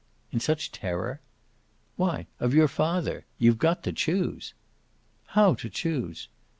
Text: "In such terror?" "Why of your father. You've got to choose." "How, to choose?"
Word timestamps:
"In 0.31 0.39
such 0.39 0.71
terror?" 0.71 1.21
"Why 1.95 2.25
of 2.39 2.55
your 2.55 2.67
father. 2.67 3.27
You've 3.37 3.59
got 3.59 3.83
to 3.83 3.93
choose." 3.93 4.55
"How, 5.37 5.53
to 5.53 5.69
choose?" 5.69 6.27